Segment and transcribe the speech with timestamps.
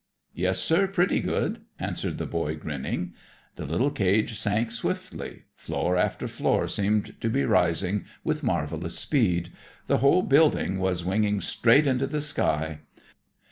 [0.33, 3.13] "Yes, sir, pretty good," answered the boy, grinning.
[3.55, 5.43] The little cage sank swiftly.
[5.55, 9.51] Floor after floor seemed to be rising with marvelous speed;
[9.85, 12.79] the whole building was winging straight into the sky.